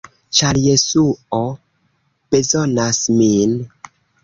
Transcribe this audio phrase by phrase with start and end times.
[0.37, 1.41] ĉar Jesuo
[2.33, 3.57] bezonas min.